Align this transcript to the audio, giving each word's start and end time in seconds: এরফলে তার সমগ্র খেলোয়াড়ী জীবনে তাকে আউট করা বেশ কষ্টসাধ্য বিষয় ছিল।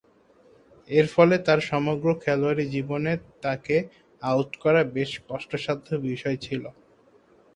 এরফলে 0.89 1.35
তার 1.47 1.59
সমগ্র 1.71 2.07
খেলোয়াড়ী 2.23 2.65
জীবনে 2.67 3.13
তাকে 3.43 3.75
আউট 4.21 4.51
করা 4.63 4.81
বেশ 4.95 5.11
কষ্টসাধ্য 5.27 5.87
বিষয় 6.07 6.37
ছিল। 6.45 6.63